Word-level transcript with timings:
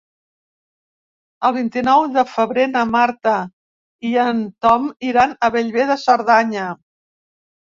El 1.49 1.53
vint-i-nou 1.57 2.05
de 2.15 2.23
febrer 2.37 2.65
na 2.71 2.83
Marta 2.95 3.35
i 4.13 4.17
en 4.25 4.41
Tom 4.67 4.89
iran 5.11 5.37
a 5.37 5.51
Bellver 5.59 5.87
de 5.93 5.99
Cerdanya. 6.07 6.67